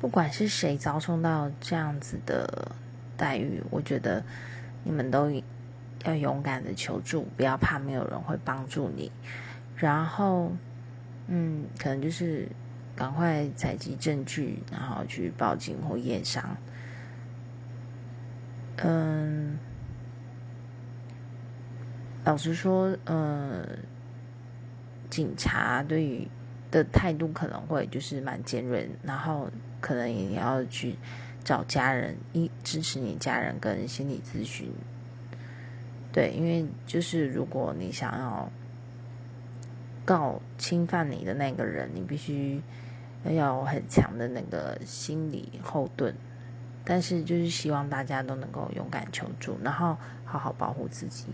[0.00, 2.72] 不管是谁遭受到这样子的
[3.16, 4.22] 待遇，我觉得
[4.84, 5.30] 你们都
[6.04, 9.10] 要勇敢的求助，不要怕没有人会帮助你。
[9.76, 10.52] 然后，
[11.26, 12.48] 嗯，可能就是
[12.94, 16.56] 赶快采集证据，然后去报警或验伤。
[18.76, 19.58] 嗯，
[22.24, 23.66] 老实说，嗯，
[25.10, 26.28] 警察对于
[26.70, 30.96] 的态度可能会就是蛮尖锐，然后可能也要去
[31.42, 34.72] 找家人一支持你家人跟心理咨询。
[36.12, 38.50] 对，因为就是如果你想要
[40.04, 42.62] 告侵犯你的那个人，你必须
[43.24, 46.14] 要有很强的那个心理后盾。
[46.84, 49.94] 但是，就是希望大家都能够勇敢求助，然后
[50.24, 51.26] 好好保护自己。